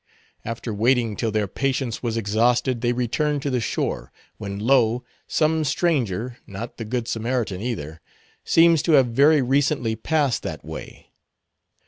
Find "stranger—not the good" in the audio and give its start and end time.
5.63-7.07